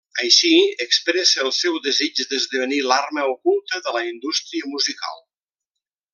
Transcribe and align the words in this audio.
Així 0.21 0.49
expressa 0.85 1.43
el 1.47 1.53
seu 1.57 1.77
desig 1.87 2.21
d'esdevenir 2.31 2.79
l'arma 2.93 3.27
oculta 3.35 3.83
de 3.89 3.95
la 3.99 4.03
indústria 4.15 4.73
musical. 4.75 5.23